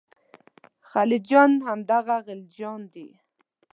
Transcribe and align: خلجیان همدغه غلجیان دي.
خلجیان 0.91 1.51
همدغه 1.67 2.15
غلجیان 2.27 2.81
دي. 2.93 3.07